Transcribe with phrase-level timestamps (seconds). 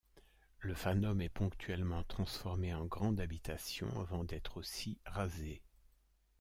[0.61, 5.61] Le fanum est ponctuellement transformé en grande habitation avant d'être aussi rasé.